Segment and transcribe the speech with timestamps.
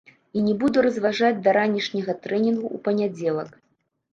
[0.39, 3.51] І не буду разважаць да ранішняга трэнінгу ў панядзелак.